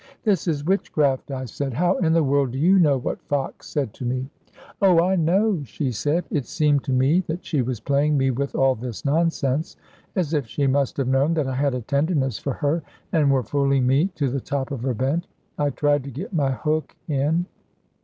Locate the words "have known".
10.97-11.35